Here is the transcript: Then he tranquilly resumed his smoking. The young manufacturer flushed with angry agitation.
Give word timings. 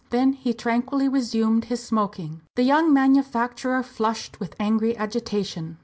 Then 0.09 0.33
he 0.33 0.51
tranquilly 0.51 1.07
resumed 1.07 1.65
his 1.65 1.83
smoking. 1.83 2.41
The 2.55 2.63
young 2.63 2.91
manufacturer 2.91 3.83
flushed 3.83 4.39
with 4.39 4.55
angry 4.59 4.97
agitation. 4.97 5.77